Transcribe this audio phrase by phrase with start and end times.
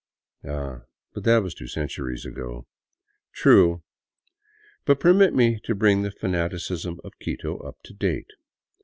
[0.43, 0.81] Ah,
[1.13, 2.65] but that was two centuries ago.
[3.33, 3.83] True,
[4.83, 8.31] but permit me to bring the fanaticism of Quito up to date.